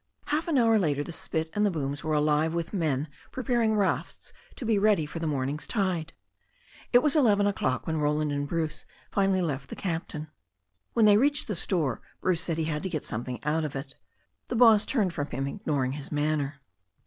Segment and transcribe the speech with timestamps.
[0.25, 4.33] Half an hour later the spit and the booms were alive with men preparing rafts
[4.55, 6.13] to be ready for the morning's tide.
[6.91, 10.31] It was eleven o'clock when Roland and Bruce finally left the captain.
[10.93, 13.93] When they reached the store, Bruce said he had to get something out of it.
[14.47, 16.61] The boss turned from him, ignoring his manner.